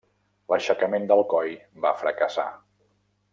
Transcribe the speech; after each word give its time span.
L'aixecament 0.53 1.05
d'Alcoi 1.11 1.53
va 1.85 1.93
fracassar. 2.01 2.47